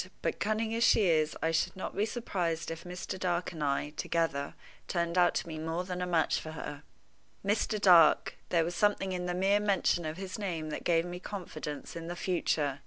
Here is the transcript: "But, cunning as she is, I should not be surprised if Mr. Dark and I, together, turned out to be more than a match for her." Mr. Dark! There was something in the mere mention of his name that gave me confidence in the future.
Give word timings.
"But, 0.23 0.39
cunning 0.39 0.73
as 0.73 0.83
she 0.83 1.05
is, 1.05 1.37
I 1.43 1.51
should 1.51 1.75
not 1.75 1.95
be 1.95 2.07
surprised 2.07 2.71
if 2.71 2.85
Mr. 2.85 3.19
Dark 3.19 3.51
and 3.51 3.63
I, 3.63 3.91
together, 3.91 4.55
turned 4.87 5.15
out 5.15 5.35
to 5.35 5.45
be 5.45 5.59
more 5.59 5.83
than 5.83 6.01
a 6.01 6.07
match 6.07 6.39
for 6.39 6.53
her." 6.53 6.81
Mr. 7.45 7.79
Dark! 7.79 8.35
There 8.49 8.63
was 8.65 8.73
something 8.73 9.11
in 9.11 9.27
the 9.27 9.35
mere 9.35 9.59
mention 9.59 10.03
of 10.07 10.17
his 10.17 10.39
name 10.39 10.71
that 10.71 10.83
gave 10.83 11.05
me 11.05 11.19
confidence 11.19 11.95
in 11.95 12.07
the 12.07 12.15
future. 12.15 12.79